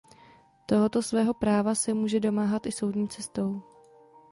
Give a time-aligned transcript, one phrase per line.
[0.65, 3.61] Tohoto svého práva se může domáhat i soudní cestou.